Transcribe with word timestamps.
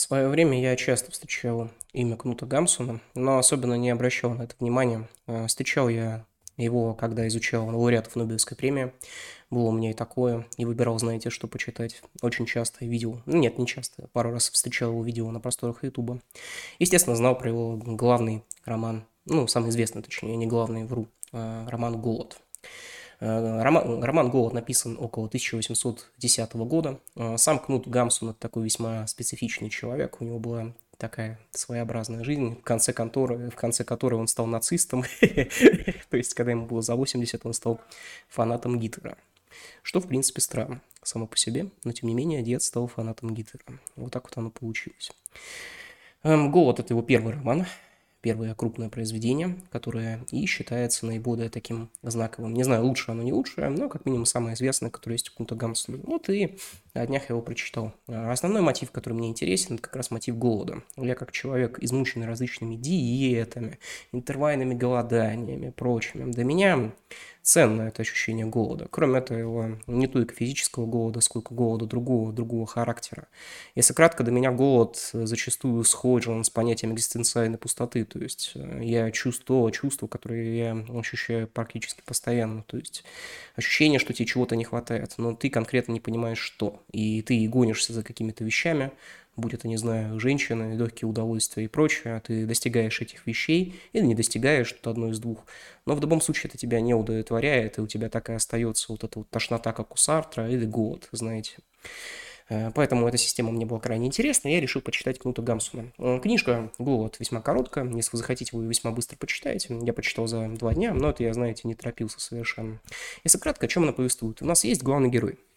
свое 0.00 0.28
время 0.28 0.60
я 0.60 0.74
часто 0.76 1.10
встречал 1.10 1.70
имя 1.92 2.16
Кнута 2.16 2.46
Гамсуна, 2.46 3.00
но 3.14 3.38
особенно 3.38 3.74
не 3.74 3.90
обращал 3.90 4.30
на 4.34 4.42
это 4.42 4.54
внимания. 4.58 5.08
Э, 5.26 5.46
встречал 5.46 5.88
я 5.88 6.24
его, 6.56 6.94
когда 6.94 7.26
изучал 7.28 7.66
лауреатов 7.66 8.16
Нобелевской 8.16 8.56
премии. 8.56 8.92
Было 9.50 9.68
у 9.68 9.72
меня 9.72 9.90
и 9.90 9.94
такое, 9.94 10.46
и 10.56 10.64
выбирал, 10.64 10.98
знаете, 10.98 11.30
что 11.30 11.48
почитать. 11.48 12.02
Очень 12.22 12.46
часто 12.46 12.84
видел, 12.84 13.20
ну 13.26 13.36
нет, 13.38 13.58
не 13.58 13.66
часто, 13.66 14.08
пару 14.12 14.30
раз 14.30 14.48
встречал 14.50 14.90
его 14.90 15.02
видео 15.02 15.30
на 15.30 15.40
просторах 15.40 15.84
Ютуба. 15.84 16.20
Естественно, 16.78 17.16
знал 17.16 17.36
про 17.36 17.50
его 17.50 17.76
главный 17.76 18.44
роман, 18.64 19.04
ну, 19.26 19.46
самый 19.48 19.70
известный, 19.70 20.02
точнее, 20.02 20.36
не 20.36 20.46
главный, 20.46 20.84
вру, 20.84 21.08
э, 21.32 21.66
роман 21.68 22.00
«Голод». 22.00 22.40
Э, 23.20 23.62
роман, 23.62 24.02
роман 24.02 24.30
«Голод» 24.30 24.54
написан 24.54 24.96
около 24.98 25.26
1810 25.26 26.54
года. 26.54 26.98
Э, 27.16 27.36
сам 27.36 27.58
Кнут 27.58 27.86
Гамсун– 27.86 28.28
это 28.30 28.40
такой 28.40 28.64
весьма 28.64 29.06
специфичный 29.06 29.68
человек. 29.68 30.20
У 30.20 30.24
него 30.24 30.38
была 30.38 30.72
такая 30.96 31.38
своеобразная 31.52 32.24
жизнь, 32.24 32.56
в 32.56 32.62
конце, 32.62 32.92
конторы, 32.92 33.50
в 33.50 33.56
конце 33.56 33.84
которой 33.84 34.14
он 34.14 34.26
стал 34.26 34.46
нацистом. 34.46 35.04
То 35.20 36.16
есть, 36.16 36.34
когда 36.34 36.52
ему 36.52 36.66
было 36.66 36.82
за 36.82 36.94
80, 36.94 37.44
он 37.44 37.52
стал 37.52 37.80
фанатом 38.28 38.78
Гитлера. 38.78 39.16
Что, 39.82 40.00
в 40.00 40.08
принципе, 40.08 40.40
странно 40.40 40.80
само 41.02 41.26
по 41.26 41.36
себе, 41.36 41.68
но, 41.84 41.92
тем 41.92 42.08
не 42.08 42.14
менее, 42.14 42.42
дед 42.42 42.62
стал 42.62 42.86
фанатом 42.86 43.34
Гитлера. 43.34 43.64
Вот 43.96 44.12
так 44.12 44.24
вот 44.24 44.36
оно 44.36 44.50
получилось. 44.50 45.12
Эм, 46.22 46.50
«Голод»– 46.50 46.78
это 46.80 46.94
его 46.94 47.02
первый 47.02 47.34
роман, 47.34 47.66
первое 48.20 48.54
крупное 48.54 48.88
произведение, 48.88 49.56
которое 49.70 50.24
и 50.30 50.44
считается 50.46 51.06
наиболее 51.06 51.48
таким 51.48 51.90
знаковым. 52.02 52.54
Не 52.54 52.62
знаю, 52.62 52.84
лучше 52.84 53.10
оно, 53.10 53.22
не 53.22 53.32
лучше, 53.32 53.68
но 53.68 53.88
как 53.88 54.04
минимум 54.06 54.26
самое 54.26 54.54
известное, 54.54 54.90
которое 54.90 55.14
есть 55.14 55.30
у 55.30 55.32
Кунта 55.32 55.54
Гамсона. 55.54 55.98
Вот 56.04 56.28
и 56.28 56.58
на 56.94 57.06
днях 57.06 57.22
я 57.28 57.34
его 57.34 57.42
прочитал. 57.42 57.92
Основной 58.08 58.62
мотив, 58.62 58.90
который 58.90 59.14
мне 59.14 59.28
интересен, 59.28 59.74
это 59.74 59.82
как 59.82 59.96
раз 59.96 60.10
мотив 60.10 60.36
голода. 60.36 60.82
Я 60.96 61.14
как 61.14 61.32
человек, 61.32 61.78
измученный 61.80 62.26
различными 62.26 62.76
диетами, 62.76 63.78
интервальными 64.12 64.74
голоданиями, 64.74 65.70
прочими, 65.70 66.30
для 66.30 66.44
меня 66.44 66.92
ценно 67.42 67.82
это 67.82 68.02
ощущение 68.02 68.46
голода. 68.46 68.86
Кроме 68.90 69.18
этого, 69.18 69.80
не 69.86 70.06
только 70.06 70.34
физического 70.34 70.86
голода, 70.86 71.20
сколько 71.20 71.54
голода 71.54 71.86
другого, 71.86 72.32
другого 72.32 72.66
характера. 72.66 73.28
Если 73.74 73.92
кратко, 73.92 74.22
до 74.24 74.30
меня 74.30 74.52
голод 74.52 75.10
зачастую 75.12 75.84
схожен 75.84 76.44
с 76.44 76.50
понятием 76.50 76.94
экзистенциальной 76.94 77.58
пустоты. 77.58 78.04
То 78.04 78.18
есть 78.18 78.52
э, 78.54 78.80
я 78.82 79.10
чувствую 79.10 79.70
чувство, 79.72 80.06
которое 80.06 80.54
я 80.54 80.98
ощущаю 80.98 81.48
практически 81.48 82.02
постоянно. 82.04 82.62
То 82.64 82.76
есть 82.76 83.04
ощущение, 83.56 83.98
что 83.98 84.12
тебе 84.12 84.26
чего-то 84.26 84.56
не 84.56 84.64
хватает, 84.64 85.14
но 85.16 85.34
ты 85.34 85.50
конкретно 85.50 85.92
не 85.92 86.00
понимаешь, 86.00 86.38
что. 86.38 86.82
И 86.92 87.22
ты 87.22 87.48
гонишься 87.48 87.92
за 87.92 88.02
какими-то 88.02 88.44
вещами, 88.44 88.92
будь 89.36 89.54
это, 89.54 89.68
не 89.68 89.76
знаю, 89.76 90.18
женщины, 90.20 90.76
легкие 90.76 91.08
удовольствия 91.08 91.64
и 91.64 91.68
прочее, 91.68 92.20
ты 92.24 92.46
достигаешь 92.46 93.00
этих 93.00 93.26
вещей 93.26 93.80
или 93.92 94.04
не 94.04 94.14
достигаешь, 94.14 94.68
что-то 94.68 94.90
одно 94.90 95.08
из 95.08 95.18
двух. 95.18 95.44
Но 95.86 95.94
в 95.94 96.00
любом 96.00 96.20
случае 96.20 96.48
это 96.48 96.58
тебя 96.58 96.80
не 96.80 96.94
удовлетворяет, 96.94 97.78
и 97.78 97.80
у 97.80 97.86
тебя 97.86 98.08
так 98.08 98.30
и 98.30 98.32
остается 98.32 98.92
вот 98.92 99.04
эта 99.04 99.18
вот 99.20 99.30
тошнота, 99.30 99.72
как 99.72 99.94
у 99.94 99.96
Сартра, 99.96 100.48
или 100.48 100.64
голод, 100.64 101.08
знаете. 101.12 101.58
Э, 102.48 102.70
поэтому 102.74 103.06
эта 103.06 103.16
система 103.16 103.50
мне 103.52 103.64
была 103.64 103.80
крайне 103.80 104.06
интересна, 104.06 104.48
и 104.48 104.52
я 104.52 104.60
решил 104.60 104.82
почитать 104.82 105.18
Кнута 105.18 105.40
Гамсуна. 105.40 105.92
Э, 105.98 106.18
книжка 106.20 106.70
«Голод» 106.78 107.16
весьма 107.18 107.40
короткая, 107.40 107.84
если 107.86 108.10
вы 108.12 108.18
захотите, 108.18 108.56
вы 108.56 108.64
ее 108.64 108.68
весьма 108.68 108.90
быстро 108.90 109.16
почитаете. 109.16 109.78
Я 109.82 109.92
почитал 109.92 110.26
за 110.26 110.48
два 110.48 110.74
дня, 110.74 110.92
но 110.92 111.10
это 111.10 111.22
я, 111.22 111.32
знаете, 111.32 111.62
не 111.64 111.74
торопился 111.74 112.20
совершенно. 112.20 112.80
Если 113.24 113.38
кратко, 113.38 113.66
о 113.66 113.68
чем 113.68 113.84
она 113.84 113.92
повествует? 113.92 114.42
У 114.42 114.44
нас 114.44 114.64
есть 114.64 114.82
главный 114.82 115.08
герой– 115.08 115.38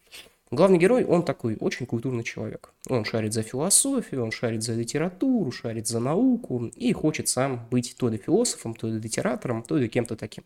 Главный 0.54 0.78
герой, 0.78 1.04
он 1.04 1.24
такой 1.24 1.56
очень 1.58 1.84
культурный 1.84 2.22
человек. 2.22 2.72
Он 2.88 3.04
шарит 3.04 3.32
за 3.32 3.42
философию, 3.42 4.22
он 4.22 4.30
шарит 4.30 4.62
за 4.62 4.74
литературу, 4.74 5.50
шарит 5.50 5.88
за 5.88 5.98
науку 5.98 6.66
и 6.66 6.92
хочет 6.92 7.28
сам 7.28 7.66
быть 7.70 7.96
то 7.98 8.08
ли 8.08 8.18
философом, 8.18 8.74
то 8.74 8.86
ли 8.86 9.00
литератором, 9.00 9.64
то 9.64 9.76
ли 9.76 9.88
кем-то 9.88 10.14
таким. 10.16 10.44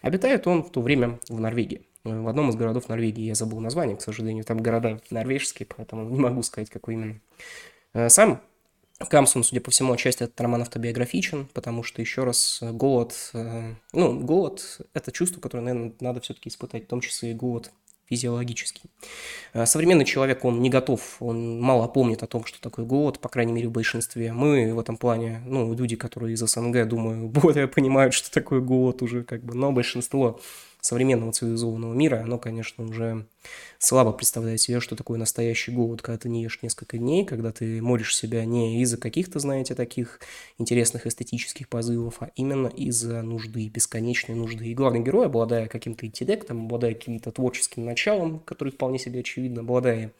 Обитает 0.00 0.46
он 0.46 0.62
в 0.62 0.70
то 0.70 0.80
время 0.80 1.20
в 1.28 1.38
Норвегии. 1.38 1.82
В 2.02 2.28
одном 2.28 2.48
из 2.48 2.56
городов 2.56 2.88
Норвегии, 2.88 3.24
я 3.24 3.34
забыл 3.34 3.60
название, 3.60 3.96
к 3.96 4.02
сожалению, 4.02 4.44
там 4.44 4.58
города 4.58 5.00
норвежские, 5.10 5.68
поэтому 5.76 6.08
не 6.08 6.18
могу 6.18 6.42
сказать, 6.42 6.70
какой 6.70 6.94
именно. 6.94 7.20
Э, 7.92 8.08
сам 8.08 8.40
Камсон, 9.08 9.44
судя 9.44 9.60
по 9.60 9.70
всему, 9.70 9.92
отчасти 9.92 10.24
этот 10.24 10.40
роман 10.40 10.62
автобиографичен, 10.62 11.46
потому 11.52 11.82
что, 11.82 12.00
еще 12.00 12.24
раз, 12.24 12.60
голод, 12.62 13.14
э, 13.34 13.74
ну, 13.92 14.18
голод– 14.18 14.80
это 14.94 15.12
чувство, 15.12 15.40
которое, 15.40 15.62
наверное, 15.62 15.92
надо 16.00 16.20
все-таки 16.20 16.48
испытать, 16.48 16.84
в 16.84 16.88
том 16.88 17.00
числе 17.00 17.32
и 17.32 17.34
голод 17.34 17.70
физиологический. 18.12 18.90
Э, 19.54 19.64
современный 19.66 20.04
человек, 20.04 20.44
он 20.44 20.60
не 20.60 20.68
готов, 20.68 21.16
он 21.20 21.60
мало 21.60 21.88
помнит 21.88 22.22
о 22.22 22.26
том, 22.26 22.44
что 22.44 22.60
такое 22.60 22.84
голод, 22.84 23.18
по 23.18 23.28
крайней 23.28 23.52
мере, 23.52 23.68
в 23.68 23.72
большинстве. 23.72 24.32
Мы 24.32 24.74
в 24.74 24.78
этом 24.78 24.96
плане, 24.98 25.40
ну, 25.46 25.74
люди, 25.74 25.96
которые 25.96 26.34
из 26.34 26.40
СНГ, 26.40 26.86
думаю, 26.86 27.28
более 27.42 27.68
понимают, 27.68 28.12
что 28.12 28.30
такое 28.30 28.60
голод 28.60 29.02
уже, 29.02 29.24
как 29.24 29.42
бы, 29.42 29.54
но 29.54 29.72
большинство 29.72 30.40
современного 30.82 31.32
цивилизованного 31.32 31.94
мира, 31.94 32.22
оно, 32.24 32.38
конечно, 32.38 32.84
уже 32.84 33.24
слабо 33.78 34.12
представляет 34.12 34.60
себе, 34.60 34.80
что 34.80 34.96
такое 34.96 35.16
настоящий 35.16 35.70
голод, 35.70 36.02
когда 36.02 36.18
ты 36.18 36.28
не 36.28 36.42
ешь 36.42 36.58
несколько 36.60 36.98
дней, 36.98 37.24
когда 37.24 37.52
ты 37.52 37.80
молишь 37.80 38.16
себя 38.16 38.44
не 38.44 38.82
из-за 38.82 38.98
каких-то, 38.98 39.38
знаете, 39.38 39.76
таких 39.76 40.18
интересных 40.58 41.06
эстетических 41.06 41.68
позывов, 41.68 42.16
а 42.20 42.32
именно 42.34 42.66
из-за 42.66 43.22
нужды, 43.22 43.68
бесконечной 43.68 44.34
нужды. 44.34 44.66
И 44.66 44.74
главный 44.74 45.00
герой, 45.00 45.26
обладая 45.26 45.68
каким-то 45.68 46.04
интеллектом, 46.04 46.64
обладая 46.64 46.94
каким-то 46.94 47.30
творческим 47.30 47.84
началом, 47.84 48.40
который 48.40 48.72
вполне 48.72 48.98
себе 48.98 49.20
очевидно, 49.20 49.60
обладая 49.60 50.12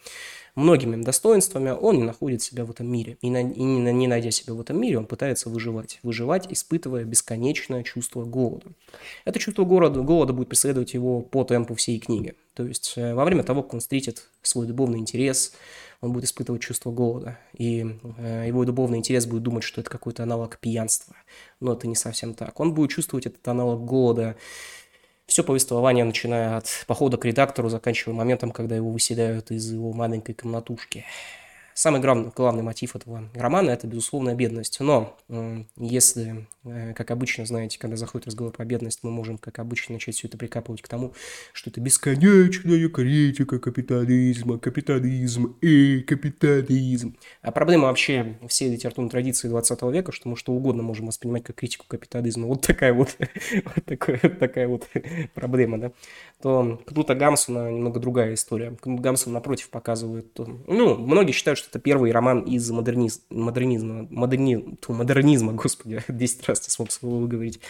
многими 0.55 1.03
достоинствами, 1.03 1.71
он 1.71 1.97
не 1.97 2.03
находит 2.03 2.43
себя 2.43 2.65
в 2.65 2.71
этом 2.71 2.91
мире. 2.91 3.17
И, 3.23 3.31
на, 3.31 3.41
и 3.41 3.63
не, 3.63 3.93
не 3.93 4.07
найдя 4.07 4.31
себя 4.31 4.55
в 4.55 4.61
этом 4.61 4.81
мире, 4.81 4.99
он 4.99 5.07
пытается 5.07 5.49
выживать. 5.49 5.99
Выживать, 6.03 6.47
испытывая 6.51 7.05
бесконечное 7.05 7.83
чувство 7.83 8.25
голода. 8.25 8.67
Это 9.25 9.39
чувство 9.39 9.65
голода, 9.65 10.01
голода 10.01 10.33
будет 10.33 10.49
преследовать 10.49 10.95
его 10.95 11.23
по 11.23 11.45
темпу 11.45 11.75
всей 11.75 11.99
книги. 11.99 12.35
То 12.55 12.67
есть 12.67 12.95
э, 12.97 13.15
во 13.15 13.25
время 13.25 13.45
того, 13.45 13.63
как 13.63 13.75
он 13.75 13.81
встретит 13.81 14.29
свой 14.43 14.67
любовный 14.67 14.99
интерес, 14.99 15.53
он 16.03 16.13
будет 16.13 16.25
испытывать 16.25 16.61
чувство 16.61 16.91
голода. 16.91 17.39
И 17.57 17.87
э, 18.19 18.45
его 18.49 18.65
любовный 18.65 18.99
интерес 18.99 19.25
будет 19.25 19.45
думать, 19.45 19.65
что 19.65 19.81
это 19.81 19.89
какой-то 19.89 20.25
аналог 20.25 20.59
пьянства. 20.59 21.17
Но 21.61 21.73
это 21.73 21.87
не 21.87 21.95
совсем 21.95 22.35
так. 22.35 22.59
Он 22.61 22.75
будет 22.75 22.91
чувствовать 22.91 23.27
этот 23.27 23.47
аналог 23.49 23.85
голода 23.85 24.37
все 25.27 25.43
повествование, 25.43 26.05
начиная 26.05 26.57
от 26.57 26.85
похода 26.87 27.17
к 27.17 27.25
редактору, 27.25 27.69
заканчивая 27.69 28.15
моментом, 28.15 28.51
когда 28.51 28.77
его 28.77 28.91
выселяют 28.91 29.51
из 29.51 29.71
его 29.73 29.93
маленькой 29.93 30.35
комнатушки. 30.35 31.05
Самый 31.75 32.01
главный, 32.01 32.31
главный 32.35 32.63
мотив 32.63 32.97
этого 32.97 33.31
романа– 33.35 33.71
это, 33.73 33.87
безусловно, 33.87 34.35
бедность. 34.35 34.79
Но 34.81 35.17
если, 35.77 36.47
э, 36.65 36.93
как 36.95 37.11
обычно, 37.11 37.47
знаете, 37.47 37.79
когда 37.79 37.97
заходит 37.97 38.27
разговор 38.27 38.53
про 38.53 38.65
бедность, 38.65 39.01
мы 39.03 39.11
можем, 39.11 39.39
как 39.39 39.59
обычно, 39.59 39.95
начать 39.95 40.15
все 40.17 40.29
это 40.29 40.37
прикапывать 40.37 40.83
к 40.83 40.89
тому, 40.89 41.15
что 41.53 41.71
это 41.71 41.81
бесконечная 41.81 42.89
критика 42.89 43.59
капитализма, 43.59 44.59
капитализм 44.59 45.57
и 45.61 46.01
капитализм. 46.01 47.17
А 47.41 47.51
проблема 47.53 47.89
вообще 47.89 48.39
всей 48.49 48.71
литературной 48.71 49.11
традиции 49.11 49.49
20 49.49 49.83
века, 49.83 50.13
что 50.13 50.29
мы 50.29 50.37
что 50.37 50.53
угодно 50.53 50.83
можем 50.83 51.07
воспринимать 51.07 51.45
как 51.45 51.57
критику 51.57 51.87
капитализма. 51.89 52.47
Вот 52.47 52.63
такая 52.63 52.93
вот, 52.93 53.17
вот, 53.65 53.85
такая, 53.85 54.21
вот 54.23 54.39
такая 54.39 54.69
вот 54.73 54.89
проблема, 55.35 55.79
да. 55.79 55.93
То 56.43 56.81
Кнута 56.87 57.15
Гамсона 57.15 57.71
немного 57.71 58.01
другая 58.01 58.35
история. 58.35 58.77
Кнут 58.81 59.01
Гамсон, 59.01 59.33
напротив, 59.33 59.71
показывает... 59.71 60.39
Ну, 60.39 60.97
многие 60.97 61.33
считают, 61.33 61.59
что 61.63 61.71
это 61.71 61.79
первый 61.79 62.13
роман 62.13 62.41
из 62.43 62.71
модерниз... 62.71 63.23
модернизма, 63.31 64.07
модерни... 64.11 64.77
Тьфу, 64.81 64.93
модернизма, 64.93 65.53
господи, 65.55 66.03
10 66.09 66.49
раз 66.49 66.67
не 66.67 66.71
смог 66.71 66.91
слово 66.91 67.21
выговорить. 67.21 67.61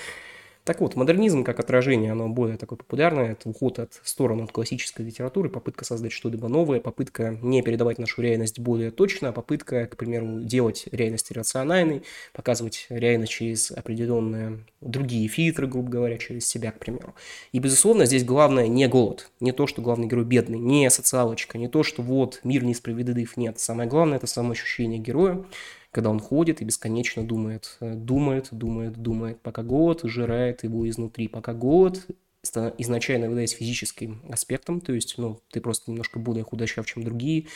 Так 0.65 0.81
вот, 0.81 0.95
модернизм 0.95 1.43
как 1.43 1.59
отражение, 1.59 2.13
оно 2.13 2.29
более 2.29 2.57
такое 2.57 2.77
популярное, 2.77 3.33
это 3.33 3.49
уход 3.49 3.81
от 3.81 4.01
стороны 4.05 4.43
от 4.43 4.53
классической 4.53 5.05
литературы, 5.05 5.49
попытка 5.49 5.85
создать 5.85 6.13
что-либо 6.13 6.47
новое, 6.47 6.79
попытка 6.79 7.37
не 7.43 7.63
передавать 7.63 7.99
нашу 7.99 8.23
реальность 8.23 8.61
более 8.61 8.93
точно, 8.93 9.31
а 9.31 9.33
попытка, 9.33 9.87
к 9.87 9.97
примеру, 9.97 10.41
делать 10.41 10.85
реальность 10.93 11.33
рациональной, 11.33 12.05
показывать 12.33 12.87
реальность 12.91 13.33
через 13.33 13.73
определенные 13.73 14.61
другие 14.81 15.27
фильтры, 15.27 15.67
грубо 15.67 15.91
говоря, 15.91 16.17
через 16.17 16.47
себя, 16.47 16.71
к 16.71 16.79
примеру. 16.79 17.17
И, 17.51 17.59
безусловно, 17.59 18.07
здесь 18.07 18.25
главное 18.25 18.69
не 18.69 18.87
голод, 18.87 19.31
не 19.41 19.51
то, 19.51 19.67
что 19.67 19.83
главный 19.83 20.07
герой 20.07 20.25
бедный, 20.25 20.61
не 20.61 20.89
социалочка, 20.91 21.59
не 21.59 21.67
то, 21.67 21.83
что 21.83 22.03
вот 22.03 22.39
мир 22.45 22.63
несправедлив, 22.63 23.37
нет. 23.37 23.59
Самое 23.59 23.89
главное– 23.89 24.17
это 24.19 24.29
самоощущение 24.29 25.01
героя, 25.01 25.45
когда 25.93 26.11
он 26.11 26.19
ходит 26.19 26.61
и 26.61 26.65
бесконечно 26.65 27.23
думает, 27.25 27.77
э, 27.81 27.95
думает, 27.95 28.49
думает, 28.51 28.97
думает, 28.97 29.41
пока 29.41 29.63
голод 29.63 30.01
сжирает 30.03 30.65
его 30.65 30.89
изнутри, 30.89 31.29
пока 31.29 31.53
голод 31.53 32.07
изначально 32.43 33.27
являясь 33.27 33.53
физическим 33.53 34.21
аспектом, 34.29 34.81
то 34.81 34.93
есть, 34.93 35.15
ну, 35.17 35.41
ты 35.53 35.61
просто 35.61 35.93
немножко 35.93 36.19
более 36.19 36.43
худощав, 36.43 36.87
чем 36.87 37.05
другие, 37.05 37.47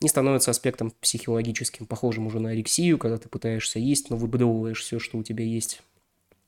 не 0.00 0.08
становится 0.08 0.50
аспектом 0.50 0.92
психологическим, 1.00 1.86
похожим 1.86 2.26
уже 2.26 2.38
на 2.38 2.54
эрексию, 2.54 2.98
когда 2.98 3.16
ты 3.16 3.30
пытаешься 3.30 3.78
есть, 3.78 4.10
но 4.10 4.16
выблевываешь 4.16 4.82
все, 4.82 4.98
что 4.98 5.16
у 5.16 5.22
тебя 5.22 5.44
есть 5.44 5.82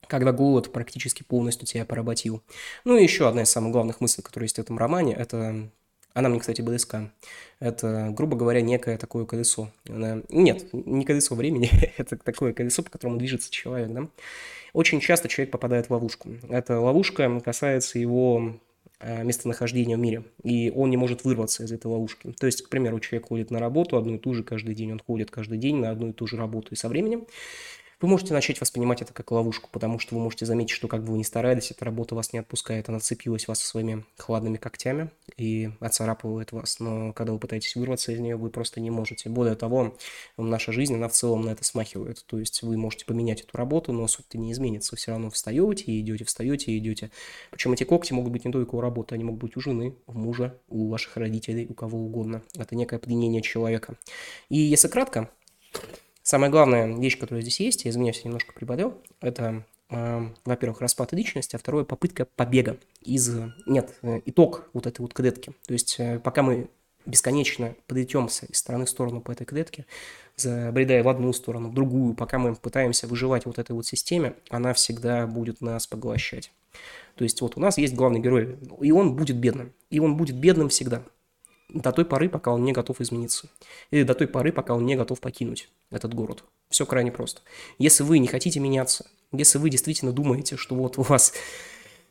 когда 0.07 0.33
голод 0.33 0.73
практически 0.73 1.23
полностью 1.23 1.69
тебя 1.69 1.85
поработил. 1.85 2.43
Ну 2.85 2.97
и 2.97 3.03
еще 3.03 3.29
одна 3.29 3.43
из 3.43 3.51
самых 3.51 3.71
главных 3.71 4.01
мыслей, 4.01 4.25
которая 4.25 4.47
есть 4.47 4.57
в 4.57 4.61
этом 4.61 4.77
романе, 4.77 5.15
это 5.15 5.71
Она 6.13 6.29
мне, 6.29 6.41
кстати, 6.41 6.61
близка. 6.61 7.11
Это, 7.61 8.13
грубо 8.17 8.37
говоря, 8.37 8.61
некое 8.61 8.99
такое 8.99 9.25
колесо. 9.25 9.71
Она... 9.89 10.23
Нет, 10.29 10.73
не 10.73 11.05
колесо 11.05 11.35
времени, 11.35 11.71
это 11.99 12.17
такое 12.17 12.53
колесо, 12.53 12.83
по 12.83 12.91
которому 12.91 13.19
движется 13.19 13.51
человек, 13.51 13.91
да. 13.91 14.09
Очень 14.73 15.01
часто 15.01 15.29
человек 15.29 15.51
попадает 15.51 15.87
в 15.87 15.91
ловушку. 15.91 16.31
Эта 16.49 16.79
ловушка 16.79 17.41
касается 17.41 17.99
его 17.99 18.57
э, 19.01 19.25
местонахождения 19.25 19.97
в 19.97 20.01
мире, 20.01 20.25
и 20.43 20.73
он 20.75 20.91
не 20.91 20.97
может 20.97 21.25
вырваться 21.25 21.65
из 21.65 21.73
этой 21.73 21.87
ловушки. 21.89 22.33
То 22.39 22.47
есть, 22.47 22.63
к 22.63 22.69
примеру, 22.69 23.01
человек 23.01 23.29
ходит 23.29 23.51
на 23.51 23.59
работу 23.59 23.97
одну 23.97 24.15
и 24.15 24.19
ту 24.19 24.33
же 24.33 24.45
каждый 24.45 24.75
день, 24.75 24.93
он 24.93 25.01
ходит 25.05 25.31
каждый 25.31 25.59
день 25.59 25.77
на 25.77 25.91
одну 25.91 26.11
и 26.11 26.13
ту 26.13 26.27
же 26.27 26.37
работу, 26.37 26.69
и 26.73 26.77
со 26.77 26.89
временем 26.89 27.27
вы 28.01 28.09
можете 28.09 28.33
начать 28.33 28.61
воспринимать 28.61 29.03
это 29.03 29.13
как 29.13 29.31
ловушку, 29.31 29.69
потому 29.71 29.99
что 29.99 30.15
вы 30.15 30.23
можете 30.23 30.47
заметить, 30.47 30.71
что 30.71 30.89
как 30.89 31.05
бы 31.05 31.13
вы 31.13 31.19
ни 31.19 31.23
старались, 31.23 31.71
эта 31.71 31.85
работа 31.85 32.15
вас 32.15 32.33
не 32.33 32.39
отпускает, 32.39 32.89
она 32.89 32.99
цепилась 33.01 33.47
вас 33.47 33.63
своими 33.63 34.05
хладными 34.17 34.57
когтями 34.57 35.11
и 35.37 35.71
оцарапывает 35.81 36.53
вас, 36.53 36.81
но 36.81 37.13
когда 37.13 37.33
вы 37.33 37.39
пытаетесь 37.39 37.77
вырваться 37.77 38.13
из 38.13 38.21
нее, 38.21 38.37
вы 38.37 38.51
просто 38.51 38.81
не 38.81 38.91
можете. 38.91 39.29
Более 39.29 39.55
того, 39.55 39.97
наша 40.37 40.73
жизнь, 40.73 40.95
она 40.95 41.09
в 41.09 41.13
целом 41.13 41.43
на 41.43 41.51
это 41.51 41.65
смахивает, 41.65 42.25
то 42.27 42.39
есть 42.39 42.63
вы 42.63 42.77
можете 42.77 43.05
поменять 43.05 43.43
эту 43.43 43.57
работу, 43.57 43.93
но 43.93 44.07
суть-то 44.07 44.39
не 44.39 44.53
изменится, 44.53 44.95
вы 44.95 44.97
все 44.97 45.11
равно 45.11 45.31
встаете 45.31 45.85
и 45.85 46.01
идете, 46.01 46.25
встаете 46.25 46.73
и 46.73 46.79
идете. 46.79 47.11
Причем 47.51 47.73
эти 47.73 47.85
когти 47.85 48.13
могут 48.13 48.33
быть 48.33 48.45
не 48.45 48.53
только 48.53 48.77
у 48.77 48.81
работы, 48.81 49.15
они 49.15 49.25
могут 49.25 49.43
быть 49.43 49.57
у 49.57 49.61
жены, 49.61 49.95
у 50.07 50.13
мужа, 50.13 50.59
у 50.69 50.89
ваших 50.89 51.17
родителей, 51.17 51.67
у 51.69 51.75
кого 51.75 51.99
угодно. 51.99 52.43
Это 52.57 52.75
некое 52.75 52.99
пленение 52.99 53.43
человека. 53.43 53.97
И 54.49 54.59
если 54.59 54.89
кратко, 54.89 55.31
Самая 56.31 56.49
главная 56.49 56.87
вещь, 56.87 57.19
которая 57.19 57.43
здесь 57.43 57.59
есть, 57.59 57.85
я 57.85 57.91
извиняюсь, 57.91 58.19
я 58.19 58.27
немножко 58.27 58.53
прибавил, 58.53 58.97
это, 59.21 59.65
э, 59.89 60.29
во-первых, 60.45 60.81
распад 60.81 61.13
личности, 61.13 61.57
а 61.57 61.59
второе, 61.59 61.83
попытка 61.83 62.25
побега 62.25 62.77
из, 63.03 63.35
нет, 63.67 63.93
э, 64.03 64.21
итог 64.27 64.71
вот 64.73 64.87
этой 64.87 65.01
вот 65.01 65.13
клетки. 65.13 65.53
То 65.67 65.73
есть, 65.73 65.97
э, 65.99 66.21
пока 66.21 66.45
мы 66.45 66.69
бесконечно 67.05 67.75
подойдемся 67.89 68.47
из 68.47 68.59
стороны 68.59 68.85
в 68.85 68.91
сторону 68.91 69.21
по 69.21 69.33
этой 69.33 69.45
клетке, 69.45 69.87
забредая 70.37 71.03
в 71.03 71.09
одну 71.09 71.33
сторону, 71.33 71.71
в 71.71 71.75
другую, 71.75 72.15
пока 72.15 72.39
мы 72.39 72.55
пытаемся 72.55 73.09
выживать 73.09 73.45
вот 73.45 73.59
этой 73.59 73.73
вот 73.73 73.87
системе, 73.87 74.35
она 74.51 74.73
всегда 74.73 75.27
будет 75.27 75.61
нас 75.61 75.89
поглощать. 75.89 76.53
То 77.17 77.25
есть 77.25 77.41
вот 77.41 77.57
у 77.57 77.61
нас 77.61 77.77
есть 77.77 77.95
главный 77.95 78.21
герой, 78.21 78.57
и 78.81 78.93
он 78.93 79.17
будет 79.17 79.35
бедным. 79.35 79.73
И 79.91 79.99
он 79.99 80.17
будет 80.17 80.37
бедным 80.37 80.69
всегда 80.69 81.03
до 81.75 81.93
той 81.93 82.05
поры, 82.05 82.29
пока 82.29 82.53
он 82.53 82.65
не 82.65 82.73
готов 82.73 83.01
измениться. 83.01 83.49
Или 83.91 84.03
до 84.03 84.15
той 84.15 84.27
поры, 84.27 84.53
пока 84.53 84.75
он 84.75 84.85
не 84.87 84.97
готов 84.97 85.21
покинуть 85.21 85.71
этот 85.91 86.15
город. 86.15 86.45
Все 86.69 86.87
крайне 86.87 87.13
просто. 87.13 87.43
Если 87.79 88.03
вы 88.03 88.19
не 88.19 88.29
хотите 88.29 88.61
меняться, 88.61 89.07
если 89.33 89.59
вы 89.59 89.71
действительно 89.71 90.13
думаете, 90.13 90.57
что 90.57 90.75
вот 90.75 90.99
у 90.99 91.03
вас, 91.03 91.33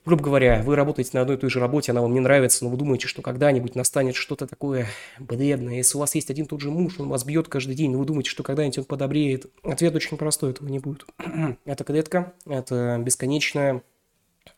грубо 0.05 0.23
говоря, 0.23 0.61
вы 0.63 0.75
работаете 0.75 1.11
на 1.13 1.21
одной 1.21 1.37
и 1.37 1.39
той 1.39 1.49
же 1.49 1.59
работе, 1.59 1.91
она 1.91 2.01
вам 2.01 2.13
не 2.13 2.19
нравится, 2.19 2.63
но 2.63 2.69
вы 2.69 2.77
думаете, 2.77 3.07
что 3.07 3.21
когда-нибудь 3.21 3.75
настанет 3.75 4.15
что-то 4.15 4.47
такое 4.47 4.87
бледное, 5.19 5.75
если 5.75 5.97
у 5.97 5.99
вас 5.99 6.15
есть 6.15 6.29
один 6.29 6.45
тот 6.45 6.61
же 6.61 6.71
муж, 6.71 6.99
он 6.99 7.09
вас 7.09 7.23
бьет 7.23 7.47
каждый 7.47 7.75
день, 7.75 7.91
но 7.91 7.99
вы 7.99 8.05
думаете, 8.05 8.29
что 8.29 8.43
когда-нибудь 8.43 8.79
он 8.79 8.85
подобреет, 8.85 9.51
ответ 9.63 9.95
очень 9.95 10.17
простой, 10.17 10.51
этого 10.51 10.67
не 10.67 10.79
будет. 10.79 11.05
это 11.65 11.83
клетка, 11.83 12.33
это 12.45 12.97
бесконечная 13.03 13.83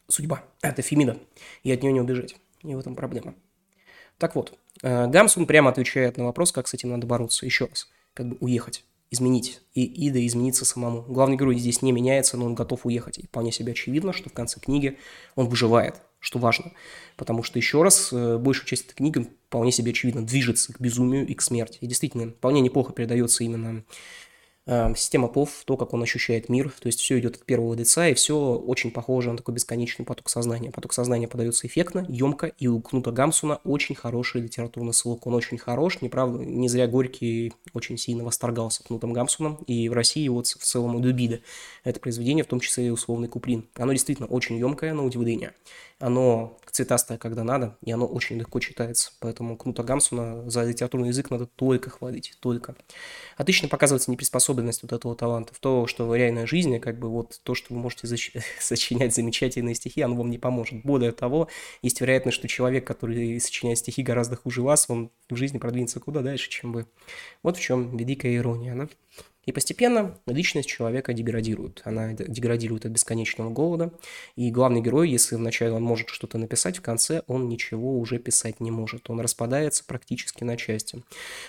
судьба, 0.07 0.43
это 0.61 0.81
фемида, 0.81 1.17
и 1.63 1.71
от 1.71 1.81
нее 1.81 1.93
не 1.93 2.01
убежать. 2.01 2.35
И 2.63 2.75
в 2.75 2.79
этом 2.79 2.95
проблема. 2.95 3.33
Так 4.21 4.35
вот, 4.35 4.53
э, 4.83 5.07
Гамсун 5.07 5.47
прямо 5.47 5.71
отвечает 5.71 6.17
на 6.17 6.25
вопрос, 6.25 6.51
как 6.51 6.67
с 6.67 6.75
этим 6.75 6.91
надо 6.91 7.07
бороться. 7.07 7.43
Еще 7.43 7.65
раз, 7.65 7.89
как 8.13 8.27
бы 8.27 8.37
уехать, 8.39 8.85
изменить 9.09 9.61
и, 9.73 9.83
и 9.83 10.11
да 10.11 10.23
измениться 10.23 10.63
самому. 10.63 11.01
Главный 11.01 11.37
герой 11.37 11.57
здесь 11.57 11.81
не 11.81 11.91
меняется, 11.91 12.37
но 12.37 12.45
он 12.45 12.53
готов 12.53 12.85
уехать. 12.85 13.17
И 13.17 13.25
вполне 13.25 13.51
себе 13.51 13.71
очевидно, 13.71 14.13
что 14.13 14.29
в 14.29 14.33
конце 14.33 14.59
книги 14.59 14.99
он 15.33 15.47
выживает, 15.47 16.03
что 16.19 16.37
важно. 16.37 16.71
Потому 17.17 17.41
что, 17.41 17.57
еще 17.57 17.81
раз, 17.81 18.13
э, 18.13 18.37
большую 18.37 18.67
часть 18.67 18.85
этой 18.85 18.93
книги 18.93 19.27
вполне 19.47 19.71
себе 19.71 19.89
очевидно 19.89 20.23
движется 20.23 20.71
к 20.71 20.79
безумию 20.79 21.25
и 21.25 21.33
к 21.33 21.41
смерти. 21.41 21.79
И 21.81 21.87
действительно, 21.87 22.29
вполне 22.29 22.61
неплохо 22.61 22.93
передается 22.93 23.43
именно 23.43 23.83
система 24.67 25.27
ПОВ, 25.27 25.63
то, 25.65 25.75
как 25.75 25.93
он 25.93 26.03
ощущает 26.03 26.47
мир, 26.47 26.71
то 26.79 26.87
есть 26.87 26.99
все 26.99 27.19
идет 27.19 27.37
от 27.37 27.45
первого 27.45 27.73
лица, 27.73 28.07
и 28.07 28.13
все 28.13 28.35
очень 28.35 28.91
похоже 28.91 29.31
на 29.31 29.37
такой 29.37 29.55
бесконечный 29.55 30.05
поток 30.05 30.29
сознания. 30.29 30.71
Поток 30.71 30.93
сознания 30.93 31.27
подается 31.27 31.65
эффектно, 31.65 32.05
емко, 32.07 32.47
и 32.57 32.67
у 32.67 32.79
Кнута 32.79 33.11
Гамсуна 33.11 33.59
очень 33.63 33.95
хороший 33.95 34.41
литературный 34.41 34.93
слог. 34.93 35.25
Он 35.25 35.33
очень 35.33 35.57
хорош, 35.57 36.01
неправда, 36.01 36.45
не 36.45 36.69
зря 36.69 36.87
Горький 36.87 37.53
очень 37.73 37.97
сильно 37.97 38.23
восторгался 38.23 38.83
Кнутом 38.83 39.13
Гамсуном, 39.13 39.55
и 39.65 39.89
в 39.89 39.93
России 39.93 40.27
вот 40.27 40.47
в 40.47 40.63
целом 40.63 40.95
удубида 40.95 41.41
это 41.83 41.99
произведение, 41.99 42.43
в 42.43 42.47
том 42.47 42.59
числе 42.59 42.87
и 42.87 42.89
условный 42.91 43.27
Куплин. 43.27 43.67
Оно 43.75 43.93
действительно 43.93 44.27
очень 44.27 44.57
емкое 44.57 44.93
на 44.93 45.03
удивление. 45.03 45.53
Оно 46.01 46.57
цветастое, 46.71 47.17
когда 47.19 47.43
надо, 47.43 47.77
и 47.83 47.91
оно 47.91 48.07
очень 48.07 48.37
легко 48.37 48.59
читается. 48.59 49.11
Поэтому 49.19 49.55
Кнута 49.55 49.83
Гамсуна 49.83 50.49
за 50.49 50.63
литературный 50.63 51.09
язык 51.09 51.29
надо 51.29 51.45
только 51.45 51.91
хвалить, 51.91 52.35
только. 52.39 52.75
Отлично 53.37 53.67
показывается 53.67 54.09
неприспособленность 54.09 54.81
вот 54.81 54.93
этого 54.93 55.15
таланта 55.15 55.53
в 55.53 55.59
то, 55.59 55.85
что 55.85 56.07
в 56.07 56.15
реальной 56.15 56.47
жизни, 56.47 56.79
как 56.79 56.97
бы 56.97 57.07
вот 57.09 57.39
то, 57.43 57.53
что 57.53 57.73
вы 57.73 57.79
можете 57.79 58.07
зач... 58.07 58.31
сочинять 58.59 59.13
замечательные 59.13 59.75
стихи, 59.75 60.01
оно 60.01 60.15
вам 60.15 60.31
не 60.31 60.39
поможет. 60.39 60.81
Более 60.83 61.11
того, 61.11 61.49
есть 61.83 62.01
вероятность, 62.01 62.37
что 62.37 62.47
человек, 62.47 62.85
который 62.87 63.39
сочиняет 63.39 63.77
стихи 63.77 64.01
гораздо 64.01 64.35
хуже 64.35 64.63
вас, 64.63 64.89
он 64.89 65.11
в 65.29 65.35
жизни 65.35 65.59
продвинется 65.59 65.99
куда 65.99 66.21
дальше, 66.21 66.49
чем 66.49 66.73
вы. 66.73 66.87
Вот 67.43 67.57
в 67.57 67.61
чем 67.61 67.95
великая 67.95 68.35
ирония, 68.35 68.75
да? 68.75 68.89
И 69.45 69.51
постепенно 69.51 70.17
личность 70.27 70.69
человека 70.69 71.13
деградирует. 71.13 71.81
Она 71.83 72.13
деградирует 72.13 72.85
от 72.85 72.91
бесконечного 72.91 73.49
голода. 73.49 73.91
И 74.35 74.51
главный 74.51 74.81
герой, 74.81 75.09
если 75.09 75.35
вначале 75.35 75.73
он 75.73 75.83
может 75.83 76.09
что-то 76.09 76.37
написать, 76.37 76.77
в 76.77 76.81
конце 76.81 77.23
он 77.27 77.49
ничего 77.49 77.97
уже 77.97 78.19
писать 78.19 78.59
не 78.59 78.69
может. 78.69 79.09
Он 79.09 79.19
распадается 79.19 79.83
практически 79.83 80.43
на 80.43 80.57
части. 80.57 81.03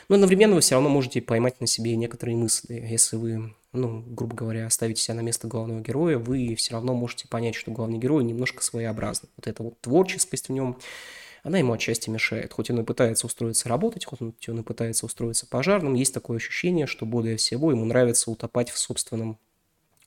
Но 0.08 0.14
одновременно 0.14 0.54
вы 0.54 0.62
все 0.62 0.74
равно 0.74 0.88
можете 0.88 1.20
поймать 1.20 1.60
на 1.60 1.66
себе 1.66 1.94
некоторые 1.96 2.36
мысли. 2.36 2.74
Если 2.74 3.16
вы 3.16 3.52
ну, 3.74 4.04
грубо 4.06 4.36
говоря, 4.36 4.68
ставите 4.68 5.00
себя 5.00 5.14
на 5.14 5.20
место 5.20 5.48
главного 5.48 5.80
героя, 5.80 6.18
вы 6.18 6.54
все 6.56 6.74
равно 6.74 6.94
можете 6.94 7.26
понять, 7.26 7.54
что 7.54 7.70
главный 7.70 7.98
герой 7.98 8.22
немножко 8.22 8.62
своеобразный. 8.62 9.30
Вот 9.36 9.46
эта 9.46 9.62
вот 9.62 9.80
творческость 9.80 10.48
в 10.48 10.52
нем, 10.52 10.78
она 11.42 11.58
ему 11.58 11.72
отчасти 11.72 12.08
мешает. 12.08 12.52
Хоть 12.52 12.70
он 12.70 12.80
и 12.80 12.84
пытается 12.84 13.26
устроиться 13.26 13.68
работать, 13.68 14.04
хоть 14.04 14.20
он 14.20 14.60
и 14.60 14.62
пытается 14.62 15.06
устроиться 15.06 15.46
пожарным, 15.46 15.94
есть 15.94 16.14
такое 16.14 16.36
ощущение, 16.36 16.86
что 16.86 17.04
более 17.04 17.36
всего 17.36 17.70
ему 17.70 17.84
нравится 17.84 18.30
утопать 18.30 18.70
в 18.70 18.78
собственном 18.78 19.38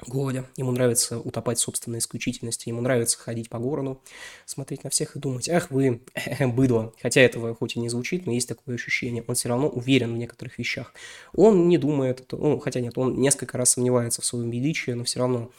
голоде, 0.08 0.44
ему 0.58 0.72
нравится 0.72 1.20
утопать 1.20 1.58
в 1.58 1.62
собственной 1.62 2.00
исключительности, 2.00 2.70
ему 2.70 2.82
нравится 2.82 3.18
ходить 3.18 3.50
по 3.50 3.60
городу, 3.60 4.02
смотреть 4.46 4.84
на 4.84 4.90
всех 4.90 5.16
и 5.16 5.20
думать, 5.20 5.48
ах 5.50 5.72
вы, 5.72 6.02
быдло. 6.40 6.94
Хотя 7.02 7.22
этого 7.22 7.56
хоть 7.56 7.76
и 7.76 7.80
не 7.80 7.90
звучит, 7.90 8.26
но 8.26 8.32
есть 8.32 8.48
такое 8.48 8.76
ощущение. 8.76 9.24
Он 9.28 9.36
все 9.36 9.50
равно 9.50 9.70
уверен 9.70 10.14
в 10.14 10.18
некоторых 10.18 10.58
вещах. 10.58 10.94
Он 11.34 11.70
не 11.70 11.78
думает, 11.78 12.26
ну, 12.32 12.60
хотя 12.60 12.82
нет, 12.82 12.98
он 12.98 13.20
несколько 13.20 13.58
раз 13.58 13.72
сомневается 13.72 14.22
в 14.22 14.26
своем 14.26 14.50
величии, 14.50 14.92
но 14.92 15.04
все 15.04 15.20
равно 15.20 15.52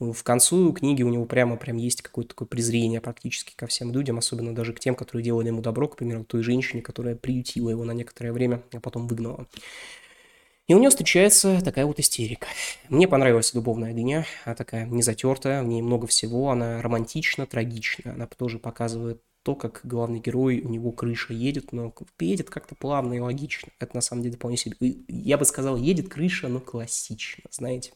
в 0.00 0.22
концу 0.22 0.72
книги 0.72 1.02
у 1.02 1.10
него 1.10 1.26
прямо 1.26 1.56
прям 1.56 1.76
есть 1.76 2.00
какое-то 2.00 2.30
такое 2.30 2.48
презрение 2.48 3.00
практически 3.00 3.54
ко 3.54 3.66
всем 3.66 3.92
людям, 3.92 4.18
особенно 4.18 4.54
даже 4.54 4.72
к 4.72 4.80
тем, 4.80 4.94
которые 4.94 5.22
делали 5.22 5.48
ему 5.48 5.60
добро, 5.60 5.88
к 5.88 5.96
примеру, 5.96 6.24
той 6.24 6.42
женщине, 6.42 6.80
которая 6.80 7.14
приютила 7.14 7.70
его 7.70 7.84
на 7.84 7.92
некоторое 7.92 8.32
время, 8.32 8.62
а 8.72 8.80
потом 8.80 9.06
выгнала. 9.06 9.46
И 10.66 10.74
у 10.74 10.78
нее 10.78 10.90
встречается 10.90 11.60
такая 11.64 11.84
вот 11.84 11.98
истерика. 11.98 12.46
Мне 12.88 13.08
понравилась 13.08 13.52
«Любовная 13.54 13.92
дыня», 13.92 14.24
она 14.44 14.54
такая 14.54 14.86
незатертая, 14.86 15.62
в 15.62 15.66
ней 15.66 15.82
много 15.82 16.06
всего, 16.06 16.50
она 16.50 16.80
романтична, 16.80 17.44
трагична, 17.46 18.12
она 18.12 18.26
тоже 18.26 18.58
показывает 18.58 19.20
то, 19.42 19.54
как 19.54 19.80
главный 19.84 20.20
герой, 20.20 20.60
у 20.60 20.68
него 20.68 20.92
крыша 20.92 21.32
едет, 21.32 21.72
но 21.72 21.94
едет 22.18 22.50
как-то 22.50 22.74
плавно 22.74 23.14
и 23.14 23.20
логично. 23.20 23.70
Это 23.78 23.96
на 23.96 24.02
самом 24.02 24.22
деле 24.22 24.36
вполне. 24.36 24.58
Я 25.08 25.38
бы 25.38 25.44
сказал, 25.46 25.76
едет 25.76 26.08
крыша, 26.08 26.48
но 26.48 26.60
классично, 26.60 27.44
знаете. 27.50 27.92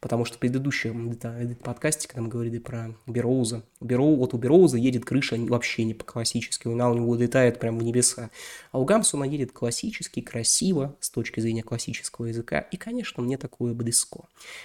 Потому 0.00 0.24
что 0.24 0.36
в 0.36 0.40
предыдущем 0.40 1.14
подкасте, 1.62 2.08
когда 2.08 2.22
мы 2.22 2.28
говорили 2.28 2.58
про 2.58 2.94
Бероуза, 3.06 3.62
Бероу, 3.80 4.16
вот 4.16 4.32
у 4.32 4.38
Бероуза 4.38 4.78
едет 4.78 5.04
крыша 5.04 5.36
вообще 5.36 5.84
не 5.84 5.92
по-классически, 5.92 6.68
она 6.68 6.90
у 6.90 6.94
него 6.94 7.14
летает 7.14 7.60
прямо 7.60 7.78
в 7.78 7.82
небеса. 7.82 8.30
А 8.72 8.78
у 8.78 8.84
Гамсона 8.84 9.24
едет 9.24 9.52
классически, 9.52 10.20
красиво, 10.20 10.96
с 11.00 11.10
точки 11.10 11.40
зрения 11.40 11.62
классического 11.62 12.26
языка. 12.26 12.60
И, 12.60 12.76
конечно, 12.78 13.22
мне 13.22 13.36
такое 13.36 13.74
близко. 13.74 14.20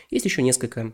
Есть 0.09 0.25
еще 0.25 0.41
несколько 0.41 0.93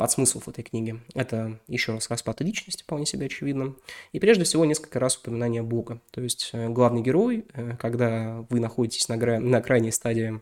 подсмыслов 0.00 0.48
этой 0.48 0.64
книги. 0.64 0.98
Это, 1.14 1.60
еще 1.68 1.92
раз, 1.92 2.08
распад 2.08 2.40
личности, 2.40 2.84
вполне 2.84 3.04
себе 3.04 3.26
очевидно. 3.26 3.74
И 4.12 4.18
прежде 4.18 4.44
всего 4.44 4.64
несколько 4.64 4.98
раз 4.98 5.18
упоминание 5.18 5.62
Бога. 5.62 6.00
То 6.10 6.22
есть 6.22 6.48
э, 6.54 6.70
главный 6.70 7.02
герой, 7.02 7.44
э, 7.52 7.76
когда 7.78 8.46
вы 8.48 8.60
находитесь 8.60 9.10
на, 9.10 9.18
гра... 9.18 9.38
на 9.38 9.60
крайней 9.60 9.90
стадии 9.90 10.40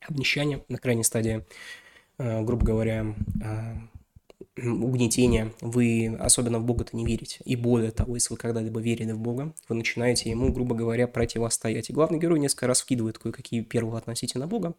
обнищания, 0.00 0.64
на 0.70 0.78
крайней 0.78 1.04
стадии, 1.04 1.44
э, 2.16 2.42
грубо 2.42 2.64
говоря, 2.64 3.14
угнетения, 4.56 5.52
вы 5.60 6.16
особенно 6.18 6.58
в 6.58 6.64
Бога-то 6.64 6.96
не 6.96 7.04
верите. 7.04 7.38
И 7.44 7.56
более 7.56 7.90
того, 7.90 8.14
если 8.14 8.34
вы 8.34 8.38
когда-либо 8.38 8.80
верили 8.80 9.12
в 9.12 9.18
Бога, 9.18 9.54
вы 9.68 9.76
начинаете 9.76 10.30
ему, 10.30 10.52
грубо 10.52 10.74
говоря, 10.74 11.06
противостоять. 11.06 11.90
И 11.90 11.92
главный 11.92 12.18
герой 12.18 12.38
несколько 12.38 12.66
раз 12.66 12.80
вкидывает 12.80 13.18
кое-какие 13.18 13.62
первые 13.62 13.98
относительно 13.98 14.46
Бога, 14.46 14.74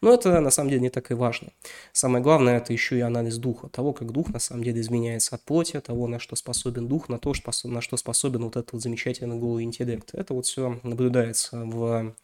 но 0.00 0.12
это 0.12 0.40
на 0.40 0.50
самом 0.50 0.70
деле 0.70 0.82
не 0.82 0.90
так 0.90 1.10
и 1.10 1.14
важно. 1.14 1.48
Самое 1.92 2.22
главное, 2.22 2.58
это 2.58 2.72
еще 2.72 2.98
и 2.98 3.00
анализ 3.00 3.38
духа, 3.38 3.68
того, 3.68 3.92
как 3.92 4.12
дух 4.12 4.28
на 4.28 4.38
самом 4.38 4.64
деле 4.64 4.80
изменяется 4.80 5.34
от 5.36 5.42
плоти, 5.42 5.80
того, 5.80 6.06
на 6.06 6.18
что 6.18 6.36
способен 6.36 6.88
дух, 6.88 7.08
на 7.08 7.18
то, 7.18 7.32
на 7.64 7.80
что 7.80 7.96
способен 7.96 8.44
вот 8.44 8.56
этот 8.56 8.72
вот 8.72 8.82
замечательный 8.82 9.36
голый 9.36 9.64
интеллект. 9.64 10.10
Это 10.12 10.34
вот 10.34 10.46
все 10.46 10.80
наблюдается 10.82 11.64
в 11.64 12.14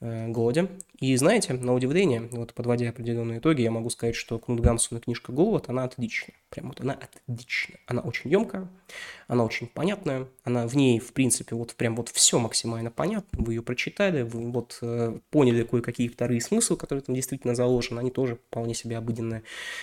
голоде. 0.00 0.68
И 0.98 1.14
знаете, 1.16 1.52
на 1.52 1.74
удивление, 1.74 2.28
вот 2.32 2.54
подводя 2.54 2.88
определенные 2.88 3.38
итоги, 3.38 3.62
я 3.62 3.70
могу 3.70 3.90
сказать, 3.90 4.14
что 4.14 4.38
Кнут 4.38 4.60
Гамсуна 4.60 5.00
книжка 5.00 5.32
«Голод», 5.32 5.68
она 5.68 5.84
отличная. 5.84 6.34
Прям 6.50 6.68
вот 6.68 6.80
она 6.80 6.94
отличная. 6.94 7.80
Она 7.86 8.02
очень 8.02 8.30
емкая, 8.30 8.68
она 9.26 9.44
очень 9.44 9.66
понятная, 9.66 10.28
она 10.44 10.66
в 10.66 10.76
ней, 10.76 11.00
в 11.00 11.12
принципе, 11.12 11.54
вот 11.54 11.74
прям 11.74 11.96
вот 11.96 12.08
все 12.08 12.38
максимально 12.38 12.90
понятно. 12.90 13.42
Вы 13.42 13.54
ее 13.54 13.62
прочитали, 13.62 14.22
вы 14.22 14.50
вот 14.50 14.78
э, 14.80 15.18
поняли 15.30 15.64
кое-какие 15.64 16.08
вторые 16.08 16.40
смыслы, 16.40 16.76
которые 16.76 17.02
там 17.02 17.14
действительно 17.14 17.54
заложены, 17.54 18.00
они 18.00 18.10
тоже 18.10 18.36
вполне 18.36 18.74
себе 18.74 18.96
обыденные. 18.96 19.42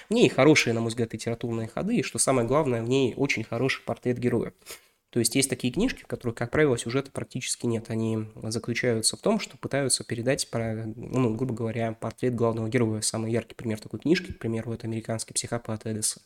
В 0.09 0.13
ней 0.13 0.29
хорошие, 0.29 0.73
на 0.73 0.79
мой 0.79 0.89
взгляд, 0.89 1.13
литературные 1.13 1.67
ходы, 1.67 1.97
и 1.97 2.03
что 2.03 2.17
самое 2.17 2.47
главное, 2.47 2.81
в 2.81 2.89
ней 2.89 3.13
очень 3.15 3.43
хороший 3.43 3.83
портрет 3.83 4.17
героя. 4.17 4.53
То 5.13 5.19
есть 5.19 5.35
есть 5.35 5.47
такие 5.47 5.71
книжки, 5.71 6.01
в 6.01 6.07
которых, 6.07 6.35
как 6.35 6.49
правило, 6.49 6.75
сюжета 6.75 7.11
практически 7.11 7.67
нет. 7.67 7.91
Они 7.91 8.25
заключаются 8.45 9.15
в 9.15 9.19
том, 9.19 9.39
что 9.39 9.59
пытаются 9.59 10.03
передать, 10.03 10.49
ну, 10.95 11.35
грубо 11.35 11.53
говоря, 11.53 11.91
портрет 11.91 12.33
главного 12.33 12.67
героя. 12.67 13.01
Самый 13.01 13.31
яркий 13.31 13.53
пример 13.53 13.79
такой 13.79 13.99
книжки, 13.99 14.31
к 14.31 14.39
примеру, 14.39 14.73
это 14.73 14.87
«Американский 14.87 15.35
психопат» 15.35 15.85
Эдиса. 15.85 16.21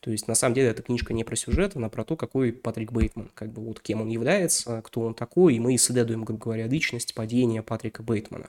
То 0.00 0.10
есть, 0.10 0.28
на 0.28 0.34
самом 0.34 0.54
деле, 0.54 0.68
эта 0.68 0.82
книжка 0.82 1.12
не 1.12 1.24
про 1.24 1.36
сюжет, 1.36 1.76
она 1.76 1.90
про 1.90 2.04
то, 2.04 2.16
какой 2.16 2.54
Патрик 2.54 2.90
Бейтман, 2.90 3.30
как 3.34 3.52
бы 3.52 3.62
вот 3.62 3.80
кем 3.80 4.00
он 4.00 4.08
является, 4.08 4.80
кто 4.80 5.02
он 5.02 5.12
такой, 5.12 5.56
и 5.56 5.60
мы 5.60 5.74
исследуем, 5.74 6.24
грубо 6.24 6.42
говоря, 6.42 6.66
личность, 6.66 7.14
падение 7.14 7.62
Патрика 7.62 8.02
Бейтмана. 8.02 8.48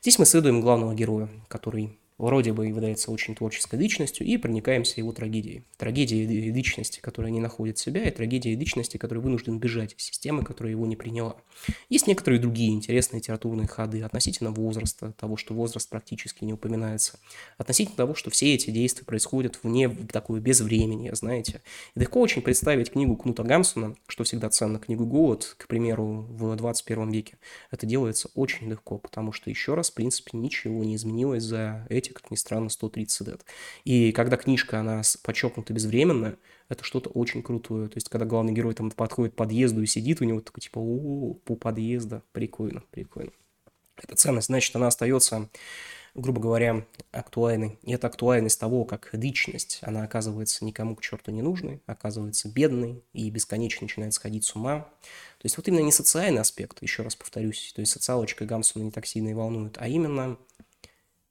Здесь 0.00 0.20
мы 0.20 0.26
исследуем 0.26 0.60
главного 0.60 0.94
героя, 0.94 1.28
который 1.48 1.98
вроде 2.18 2.52
бы 2.52 2.66
является 2.66 3.10
очень 3.10 3.34
творческой 3.34 3.78
личностью, 3.78 4.26
и 4.26 4.36
проникаемся 4.36 5.00
его 5.00 5.12
трагедией. 5.12 5.64
Трагедией 5.76 6.50
личности, 6.50 7.00
которая 7.00 7.30
не 7.30 7.40
находит 7.40 7.78
себя, 7.78 8.04
и 8.04 8.10
трагедией 8.10 8.56
личности, 8.56 8.96
которая 8.96 9.22
вынужден 9.22 9.58
бежать 9.58 9.94
из 9.96 10.04
системы, 10.04 10.44
которая 10.44 10.72
его 10.72 10.86
не 10.86 10.96
приняла. 10.96 11.36
Есть 11.88 12.06
некоторые 12.06 12.40
другие 12.40 12.72
интересные 12.72 13.20
литературные 13.20 13.68
ходы 13.68 14.02
относительно 14.02 14.50
возраста, 14.50 15.12
того, 15.12 15.36
что 15.36 15.54
возраст 15.54 15.88
практически 15.88 16.44
не 16.44 16.52
упоминается, 16.52 17.18
относительно 17.56 17.96
того, 17.96 18.14
что 18.14 18.30
все 18.30 18.54
эти 18.54 18.70
действия 18.70 19.04
происходят 19.04 19.60
вне 19.62 19.88
такое 19.88 20.40
безвремени, 20.40 21.10
знаете. 21.12 21.62
И 21.94 22.00
легко 22.00 22.20
очень 22.20 22.42
представить 22.42 22.90
книгу 22.90 23.16
Кнута 23.16 23.44
Гамсона, 23.44 23.94
что 24.06 24.24
всегда 24.24 24.50
ценно, 24.50 24.78
книгу 24.78 25.06
«Голод», 25.06 25.54
к 25.56 25.66
примеру, 25.68 26.26
в 26.28 26.56
21 26.56 27.10
веке. 27.10 27.38
Это 27.70 27.86
делается 27.86 28.30
очень 28.34 28.68
легко, 28.68 28.98
потому 28.98 29.32
что, 29.32 29.50
еще 29.50 29.74
раз, 29.74 29.90
в 29.90 29.94
принципе, 29.94 30.36
ничего 30.36 30.82
не 30.84 30.96
изменилось 30.96 31.44
за 31.44 31.86
эти 31.88 32.07
эти, 32.08 32.14
как 32.14 32.30
ни 32.30 32.36
странно, 32.36 32.68
130 32.68 33.28
лет. 33.28 33.44
И 33.84 34.12
когда 34.12 34.36
книжка, 34.36 34.80
она 34.80 35.02
подчеркнута 35.22 35.72
безвременная, 35.72 36.36
это 36.68 36.84
что-то 36.84 37.10
очень 37.10 37.42
крутое. 37.42 37.88
То 37.88 37.96
есть, 37.96 38.08
когда 38.08 38.26
главный 38.26 38.52
герой 38.52 38.74
там 38.74 38.90
подходит 38.90 39.34
к 39.34 39.36
подъезду 39.36 39.82
и 39.82 39.86
сидит 39.86 40.20
у 40.20 40.24
него, 40.24 40.40
такой 40.40 40.60
типа, 40.60 40.78
о, 40.78 41.34
по 41.44 41.56
подъезда, 41.56 42.22
прикольно, 42.32 42.82
прикольно. 42.90 43.32
Эта 43.96 44.14
ценность, 44.14 44.46
значит, 44.46 44.74
она 44.76 44.86
остается 44.88 45.48
грубо 46.14 46.40
говоря, 46.40 46.86
актуальной. 47.12 47.78
И 47.82 47.92
это 47.92 48.06
актуальность 48.06 48.58
того, 48.58 48.84
как 48.84 49.10
личность, 49.12 49.78
она 49.82 50.02
оказывается 50.02 50.64
никому 50.64 50.96
к 50.96 51.02
черту 51.02 51.30
не 51.30 51.42
нужной, 51.42 51.82
оказывается 51.86 52.48
бедной 52.48 53.02
и 53.12 53.30
бесконечно 53.30 53.84
начинает 53.84 54.14
сходить 54.14 54.44
с 54.44 54.54
ума. 54.54 54.80
То 55.38 55.44
есть 55.44 55.56
вот 55.56 55.68
именно 55.68 55.82
не 55.82 55.92
социальный 55.92 56.40
аспект, 56.40 56.82
еще 56.82 57.02
раз 57.02 57.16
повторюсь, 57.16 57.72
то 57.74 57.80
есть 57.80 57.92
социалочка 57.92 58.44
Гамсона 58.44 58.84
не 58.84 58.90
так 58.90 59.06
сильно 59.06 59.28
и 59.28 59.34
волнует, 59.34 59.76
а 59.78 59.88
именно 59.88 60.36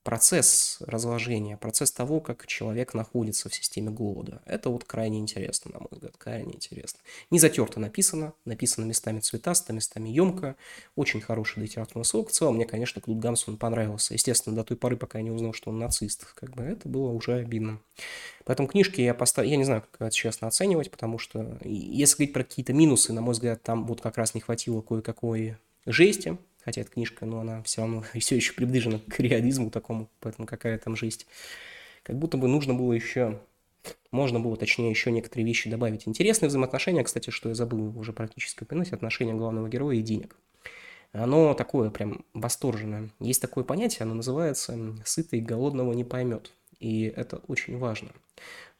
процесс 0.08 0.78
разложения, 0.80 1.58
процесс 1.58 1.92
того, 1.92 2.22
как 2.22 2.48
человек 2.48 2.94
находится 2.94 3.50
в 3.50 3.54
системе 3.54 3.90
голода. 3.90 4.42
Это 4.46 4.70
вот 4.70 4.86
крайне 4.86 5.20
интересно, 5.20 5.72
на 5.74 5.80
мой 5.80 5.90
взгляд, 5.92 6.16
крайне 6.18 6.56
интересно. 6.56 7.00
Не 7.30 7.40
затерто 7.40 7.82
написано, 7.82 8.32
написано 8.46 8.86
местами 8.86 9.20
цветасто, 9.20 9.74
местами 9.74 10.08
емко, 10.08 10.56
очень 10.96 11.20
хороший 11.20 11.62
литературный 11.64 12.06
слог. 12.06 12.30
В 12.30 12.32
целом 12.32 12.56
мне, 12.56 12.66
конечно, 12.66 13.02
Клуд 13.02 13.20
Гамсун 13.20 13.58
понравился. 13.58 14.14
Естественно, 14.14 14.56
до 14.56 14.64
той 14.64 14.78
поры, 14.78 14.96
пока 14.96 15.18
я 15.18 15.26
не 15.26 15.32
узнал, 15.32 15.52
что 15.52 15.72
он 15.72 15.80
нацист, 15.80 16.24
как 16.36 16.56
бы 16.56 16.64
это 16.64 16.88
было 16.88 17.12
уже 17.12 17.34
обидно. 17.34 17.82
Поэтому 18.46 18.70
книжки 18.70 19.02
я 19.02 19.14
поставил, 19.14 19.50
я 19.50 19.58
не 19.58 19.66
знаю, 19.66 19.84
как 19.92 20.08
это 20.08 20.16
честно 20.16 20.48
оценивать, 20.48 20.90
потому 20.90 21.18
что 21.18 21.58
если 21.66 22.16
говорить 22.16 22.34
про 22.34 22.46
какие-то 22.46 22.72
минусы, 22.72 23.12
на 23.12 23.20
мой 23.20 23.34
взгляд, 23.34 23.62
там 23.62 23.86
вот 23.86 24.00
как 24.00 24.16
раз 24.18 24.36
не 24.36 24.40
хватило 24.40 24.80
кое-какой 24.80 25.58
жести, 25.86 26.38
хотя 26.67 26.81
эта 26.81 26.91
книжка, 26.91 27.25
но 27.25 27.39
она 27.39 27.63
все 27.63 27.79
равно 27.79 28.03
все 28.19 28.36
еще 28.36 28.51
приближена 28.51 29.00
к 29.00 29.21
реализму 29.21 29.71
такому, 29.71 30.09
поэтому 30.19 30.45
какая 30.45 30.77
там 30.77 30.97
жесть. 30.97 31.25
Как 32.03 32.17
будто 32.17 32.36
бы 32.36 32.50
нужно 32.50 32.74
было 32.74 32.91
еще, 32.91 33.39
можно 34.12 34.41
было, 34.41 34.57
точнее, 34.57 34.89
еще 34.89 35.09
некоторые 35.09 35.45
вещи 35.45 35.69
добавить. 35.69 36.09
Интересные 36.09 36.50
взаимоотношения, 36.50 37.05
кстати, 37.05 37.29
что 37.29 37.47
я 37.47 37.55
забыл 37.55 37.97
уже 37.97 38.12
практически 38.12 38.63
упомянуть, 38.63 38.91
отношения 38.91 39.33
главного 39.33 39.69
героя 39.69 39.95
и 39.95 40.01
денег. 40.01 40.36
Оно 41.13 41.53
такое 41.53 41.89
прям 41.89 42.25
восторженное. 42.33 43.12
Есть 43.21 43.41
такое 43.41 43.63
понятие, 43.63 44.01
оно 44.01 44.15
называется 44.15 44.77
«сытый 45.05 45.39
голодного 45.39 45.93
не 45.93 46.03
поймет». 46.03 46.51
И 46.81 47.03
это 47.03 47.38
очень 47.47 47.77
важно. 47.77 48.09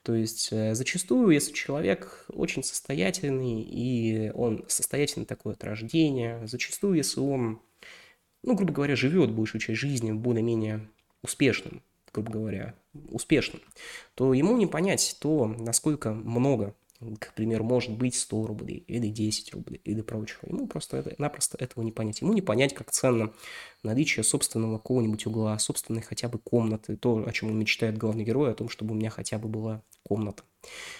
То 0.02 0.14
есть 0.14 0.50
э, 0.52 0.74
зачастую, 0.74 1.30
если 1.30 1.54
человек 1.54 2.26
очень 2.28 2.62
состоятельный, 2.62 3.62
и 3.62 4.30
он 4.34 4.66
состоятельный 4.68 5.24
такой 5.24 5.54
от 5.54 5.64
рождения, 5.64 6.46
зачастую, 6.46 6.96
если 6.96 7.20
он 7.20 7.60
ну, 8.48 8.54
грубо 8.54 8.72
говоря, 8.72 8.96
живет 8.96 9.30
большую 9.30 9.60
часть 9.60 9.78
жизни 9.78 10.10
более-менее 10.10 10.88
успешным, 11.22 11.82
грубо 12.14 12.32
говоря, 12.32 12.74
успешным, 13.10 13.60
то 14.14 14.32
ему 14.32 14.56
не 14.56 14.66
понять 14.66 15.18
то, 15.20 15.46
насколько 15.46 16.14
много 16.14 16.74
к 17.20 17.32
примеру, 17.34 17.62
может 17.62 17.92
быть 17.92 18.16
100 18.16 18.46
рублей, 18.46 18.84
или 18.88 19.08
10 19.08 19.54
рублей, 19.54 19.80
или 19.84 20.00
прочего. 20.00 20.40
Ему 20.46 20.66
просто 20.66 20.96
это, 20.96 21.14
напросто 21.18 21.56
этого 21.60 21.84
не 21.84 21.92
понять. 21.92 22.20
Ему 22.22 22.32
не 22.32 22.42
понять, 22.42 22.74
как 22.74 22.90
ценно 22.90 23.32
наличие 23.84 24.24
собственного 24.24 24.78
какого-нибудь 24.78 25.24
угла, 25.26 25.56
собственной 25.60 26.02
хотя 26.02 26.28
бы 26.28 26.38
комнаты, 26.38 26.96
то, 26.96 27.24
о 27.24 27.32
чем 27.32 27.56
мечтает 27.56 27.96
главный 27.96 28.24
герой, 28.24 28.50
о 28.50 28.54
том, 28.54 28.68
чтобы 28.68 28.92
у 28.92 28.96
меня 28.96 29.10
хотя 29.10 29.38
бы 29.38 29.48
была 29.48 29.82
комната. 30.02 30.42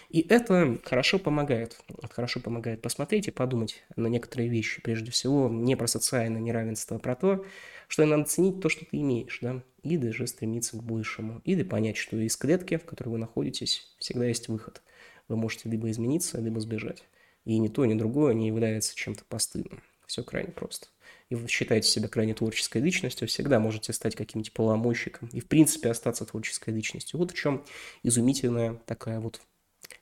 И 0.09 0.21
это 0.21 0.79
хорошо 0.85 1.19
помогает. 1.19 1.77
Хорошо 2.11 2.39
помогает 2.39 2.81
посмотреть 2.81 3.27
и 3.27 3.33
подумать 3.33 3.83
на 3.97 4.07
некоторые 4.07 4.49
вещи. 4.49 4.81
Прежде 4.81 5.11
всего, 5.11 5.49
не 5.49 5.77
про 5.77 5.89
социальное 5.89 6.41
неравенство, 6.41 6.99
а 6.99 7.01
про 7.01 7.17
то, 7.17 7.45
что 7.89 8.07
надо 8.07 8.25
ценить 8.25 8.61
то, 8.61 8.69
что 8.69 8.85
ты 8.85 8.99
имеешь, 8.99 9.41
да, 9.43 9.65
и 9.83 9.97
даже 9.97 10.29
стремиться 10.29 10.77
к 10.77 10.85
большему. 10.85 11.41
Или 11.45 11.65
понять, 11.65 11.97
что 11.97 12.17
из 12.17 12.37
клетки, 12.37 12.77
в 12.77 12.85
которой 12.85 13.09
вы 13.09 13.19
находитесь, 13.19 13.97
всегда 13.99 14.27
есть 14.27 14.47
выход– 14.47 14.81
вы 15.29 15.37
можете 15.37 15.69
либо 15.69 15.91
измениться, 15.91 16.41
либо 16.41 16.61
сбежать. 16.61 17.05
И 17.45 17.59
ни 17.59 17.69
то, 17.69 17.85
ни 17.87 17.95
другое 17.95 18.35
не 18.35 18.49
является 18.49 18.95
чем-то 18.95 19.25
постыдным. 19.25 19.83
Все 20.07 20.23
крайне 20.25 20.53
просто. 20.53 20.89
И 21.29 21.35
вы 21.35 21.47
считаете 21.49 21.89
себя 21.89 22.09
крайне 22.09 22.35
творческой 22.35 22.81
личностью, 22.81 23.29
всегда 23.29 23.61
можете 23.61 23.93
стать 23.93 24.17
каким-то 24.17 24.51
поломойщиком 24.53 25.29
и, 25.33 25.41
в 25.41 25.47
принципе, 25.47 25.91
остаться 25.91 26.25
творческой 26.25 26.71
личностью. 26.71 27.19
Вот 27.19 27.33
в 27.33 27.35
чем 27.35 27.65
изумительная 28.03 28.81
такая 28.87 29.21
вот, 29.21 29.43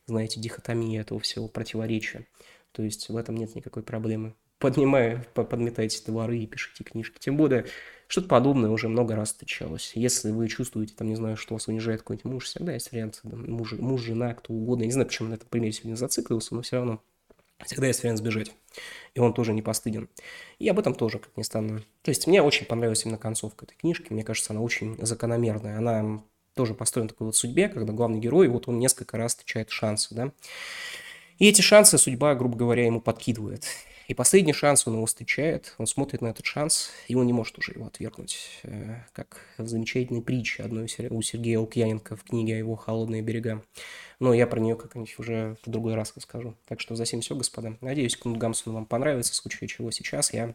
знаете, 0.06 0.40
дихотомия 0.40 1.00
этого 1.00 1.18
всего 1.18 1.48
противоречия. 1.48 2.26
То 2.70 2.82
есть 2.82 3.08
в 3.08 3.16
этом 3.16 3.36
нет 3.36 3.54
никакой 3.56 3.82
проблемы. 3.82 4.34
Поднимая, 4.58 5.26
подметайте 5.34 6.02
дворы 6.06 6.38
и 6.38 6.46
пишите 6.46 6.84
книжки. 6.84 7.18
Тем 7.18 7.36
более, 7.36 7.66
что-то 8.08 8.28
подобное 8.28 8.70
уже 8.70 8.88
много 8.88 9.16
раз 9.16 9.28
встречалось. 9.30 9.92
Если 9.94 10.30
вы 10.30 10.48
чувствуете, 10.48 10.94
там, 10.94 11.08
не 11.08 11.16
знаю, 11.16 11.36
что 11.36 11.54
вас 11.54 11.68
унижает 11.68 12.00
какой-нибудь 12.02 12.32
муж, 12.32 12.44
всегда 12.44 12.72
есть 12.72 12.92
вариант, 12.92 13.20
да, 13.22 13.36
муж, 13.36 13.72
муж, 13.72 14.02
жена, 14.02 14.34
кто 14.34 14.52
угодно. 14.52 14.82
Я 14.82 14.86
не 14.86 14.92
знаю, 14.92 15.06
почему 15.06 15.28
на 15.28 15.34
этом 15.34 15.48
примере 15.48 15.72
сегодня 15.72 15.96
зациклился, 15.96 16.54
но 16.54 16.62
все 16.62 16.76
равно 16.76 17.02
всегда 17.64 17.86
есть 17.86 18.02
вариант 18.02 18.18
сбежать. 18.18 18.52
И 19.14 19.20
он 19.20 19.32
тоже 19.32 19.52
не 19.52 19.62
постыден. 19.62 20.08
И 20.58 20.68
об 20.68 20.78
этом 20.78 20.94
тоже, 20.94 21.18
как 21.18 21.36
ни 21.36 21.42
странно. 21.42 21.82
То 22.02 22.10
есть 22.10 22.26
мне 22.26 22.42
очень 22.42 22.66
понравилась 22.66 23.04
именно 23.04 23.18
концовка 23.18 23.64
этой 23.64 23.76
книжки. 23.76 24.12
Мне 24.12 24.24
кажется, 24.24 24.52
она 24.52 24.60
очень 24.60 24.96
закономерная. 25.04 25.78
Она 25.78 26.22
тоже 26.54 26.74
построена 26.74 27.08
такой 27.08 27.26
вот 27.26 27.36
судьбе, 27.36 27.68
когда 27.68 27.92
главный 27.92 28.18
герой, 28.18 28.48
вот 28.48 28.68
он 28.68 28.78
несколько 28.78 29.16
раз 29.16 29.32
встречает 29.32 29.70
шансы, 29.70 30.14
да. 30.14 30.32
И 31.38 31.48
эти 31.48 31.60
шансы 31.60 31.98
судьба, 31.98 32.34
грубо 32.34 32.56
говоря, 32.56 32.84
ему 32.84 33.00
подкидывает. 33.00 33.66
И 34.06 34.14
последний 34.14 34.52
шанс 34.52 34.86
он 34.86 34.94
его 34.94 35.06
встречает, 35.06 35.74
он 35.78 35.86
смотрит 35.86 36.22
на 36.22 36.28
этот 36.28 36.46
шанс, 36.46 36.90
и 37.08 37.14
он 37.14 37.26
не 37.26 37.32
может 37.32 37.58
уже 37.58 37.72
его 37.72 37.86
отвергнуть. 37.86 38.60
Э, 38.62 39.00
как 39.12 39.40
в 39.58 39.66
замечательной 39.66 40.22
притче 40.22 40.62
одной 40.62 40.84
у 41.10 41.22
Сергея 41.22 41.58
Лукьяненко 41.58 42.16
в 42.16 42.22
книге 42.22 42.54
о 42.54 42.58
его 42.58 42.76
«Холодные 42.76 43.22
берега». 43.22 43.62
Но 44.20 44.32
я 44.32 44.46
про 44.46 44.60
нее 44.60 44.76
как-нибудь 44.76 45.18
уже 45.18 45.56
в 45.64 45.70
другой 45.70 45.94
раз 45.94 46.12
расскажу. 46.14 46.54
Так 46.66 46.80
что 46.80 46.94
за 46.94 47.04
всем 47.04 47.20
все, 47.20 47.34
господа. 47.34 47.76
Надеюсь, 47.80 48.16
Кнут 48.16 48.38
Гамсун 48.38 48.72
вам 48.74 48.86
понравится, 48.86 49.32
в 49.32 49.36
случае 49.36 49.68
чего 49.68 49.90
сейчас 49.90 50.32
я 50.32 50.54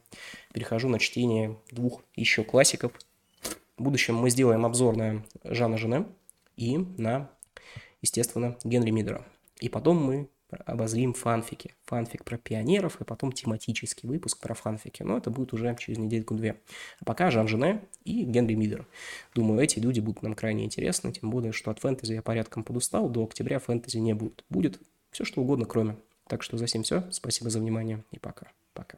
перехожу 0.54 0.88
на 0.88 1.00
чтение 1.00 1.58
двух 1.70 2.02
еще 2.16 2.44
классиков. 2.44 2.94
В 3.78 3.84
будущем 3.84 4.16
мы 4.16 4.30
сделаем 4.30 4.66
обзор 4.66 4.96
на 4.96 5.26
Жана 5.44 5.78
Жене 5.78 6.06
и 6.56 6.78
на 6.78 7.30
естественно, 8.02 8.58
Генри 8.64 8.92
Мидера. 8.92 9.26
И 9.60 9.70
потом 9.70 10.04
мы 10.04 10.30
обозрим 10.66 11.14
фанфики. 11.14 11.74
Фанфик 11.86 12.24
про 12.24 12.38
пионеров, 12.38 13.00
и 13.02 13.04
потом 13.04 13.32
тематический 13.32 14.08
выпуск 14.08 14.40
про 14.40 14.54
фанфики. 14.54 15.04
Но 15.04 15.18
это 15.18 15.30
будет 15.30 15.54
уже 15.54 15.76
через 15.80 15.98
недельку-две. 15.98 16.58
А 17.00 17.06
пока 17.06 17.32
Жан 17.32 17.48
Жене 17.48 17.82
и 18.04 18.24
Генри 18.24 18.56
Мидер. 18.56 18.86
Думаю, 19.34 19.62
эти 19.62 19.80
люди 19.80 20.00
будут 20.00 20.24
нам 20.24 20.34
крайне 20.34 20.66
интересны, 20.66 21.12
тем 21.12 21.30
более, 21.30 21.52
что 21.52 21.72
от 21.72 21.80
фэнтези 21.80 22.14
я 22.14 22.22
порядком 22.22 22.64
подустал, 22.64 23.10
до 23.10 23.24
октября 23.24 23.60
фэнтези 23.60 23.98
не 23.98 24.14
будет. 24.14 24.44
Будет 24.50 24.80
все 25.12 25.26
что 25.26 25.42
угодно, 25.42 25.66
кроме. 25.66 25.96
Так 26.28 26.44
что 26.44 26.58
за 26.58 26.66
всем 26.66 26.84
все. 26.84 27.04
Спасибо 27.12 27.50
за 27.50 27.60
внимание 27.60 28.04
и 28.12 28.20
пока. 28.20 28.48
Пока. 28.74 28.98